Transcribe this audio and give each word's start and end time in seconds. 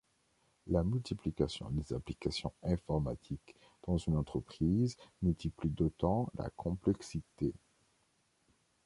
La 0.65 0.81
multiplication 0.83 1.69
des 1.69 1.93
applications 1.93 2.51
informatiques 2.63 3.53
dans 3.85 3.97
une 3.99 4.17
entreprise 4.17 4.97
multiplie 5.21 5.69
d'autant 5.69 6.27
la 6.39 6.49
complexité. 6.49 7.53